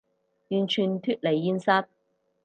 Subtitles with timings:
[0.03, 0.07] 完全
[0.99, 1.85] 脫離現實